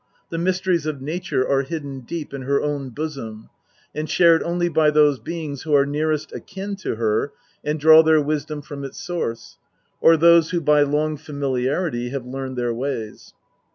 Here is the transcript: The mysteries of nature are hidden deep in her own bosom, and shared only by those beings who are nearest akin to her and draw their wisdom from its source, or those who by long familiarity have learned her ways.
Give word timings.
The 0.31 0.39
mysteries 0.39 0.87
of 0.87 0.99
nature 0.99 1.47
are 1.47 1.61
hidden 1.61 1.99
deep 1.99 2.33
in 2.33 2.41
her 2.41 2.59
own 2.59 2.89
bosom, 2.89 3.51
and 3.93 4.09
shared 4.09 4.41
only 4.41 4.67
by 4.67 4.89
those 4.89 5.19
beings 5.19 5.61
who 5.61 5.75
are 5.75 5.85
nearest 5.85 6.31
akin 6.31 6.75
to 6.77 6.95
her 6.95 7.33
and 7.63 7.79
draw 7.79 8.01
their 8.01 8.19
wisdom 8.19 8.63
from 8.63 8.83
its 8.83 8.99
source, 8.99 9.59
or 9.99 10.17
those 10.17 10.49
who 10.49 10.59
by 10.59 10.81
long 10.81 11.17
familiarity 11.17 12.09
have 12.09 12.25
learned 12.25 12.57
her 12.57 12.73
ways. 12.73 13.35